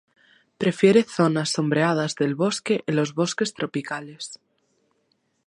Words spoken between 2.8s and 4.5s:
en los bosques tropicales.